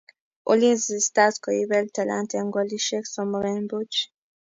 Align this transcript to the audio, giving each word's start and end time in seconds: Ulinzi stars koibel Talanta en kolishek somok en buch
Ulinzi 0.51 0.95
stars 1.07 1.35
koibel 1.43 1.85
Talanta 1.97 2.35
en 2.41 2.49
kolishek 2.55 3.05
somok 3.13 3.45
en 3.55 3.63
buch 3.71 3.97